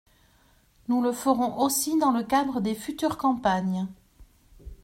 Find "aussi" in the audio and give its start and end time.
1.59-1.95